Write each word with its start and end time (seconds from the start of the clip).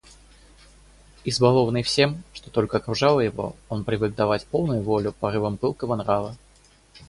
Избалованный 1.25 1.83
всем, 1.83 2.23
что 2.33 2.49
только 2.49 2.77
окружало 2.77 3.19
его, 3.19 3.55
он 3.69 3.83
привык 3.83 4.15
давать 4.15 4.47
полную 4.47 4.81
волю 4.81 5.11
порывам 5.13 5.57
пылкого 5.57 5.95
нрава. 5.95 6.35